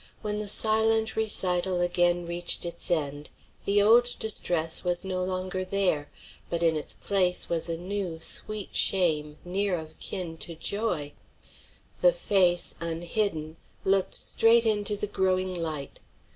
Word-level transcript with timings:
When 0.23 0.39
the 0.39 0.47
silent 0.47 1.15
recital 1.15 1.79
again 1.79 2.25
reached 2.25 2.65
its 2.65 2.89
end, 2.89 3.29
the 3.65 3.83
old 3.83 4.17
distress 4.17 4.83
was 4.83 5.05
no 5.05 5.23
longer 5.23 5.63
there, 5.63 6.09
but 6.49 6.63
in 6.63 6.75
its 6.75 6.93
place 6.93 7.49
was 7.49 7.69
a 7.69 7.77
new, 7.77 8.17
sweet 8.17 8.75
shame 8.75 9.37
near 9.45 9.75
of 9.75 9.99
kin 9.99 10.37
to 10.39 10.55
joy. 10.55 11.13
The 12.01 12.13
face, 12.13 12.73
unhidden, 12.79 13.57
looked 13.85 14.15
straight 14.15 14.65
into 14.65 14.95
the 14.97 15.05
growing 15.05 15.53
light. 15.53 15.99